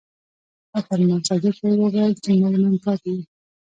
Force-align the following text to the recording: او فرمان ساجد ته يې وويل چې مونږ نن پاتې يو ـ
او 0.75 0.79
فرمان 0.87 1.21
ساجد 1.27 1.53
ته 1.59 1.65
يې 1.69 1.75
وويل 1.79 2.13
چې 2.23 2.29
مونږ 2.39 2.55
نن 2.63 2.75
پاتې 2.83 3.09
يو 3.13 3.21
ـ 3.25 3.27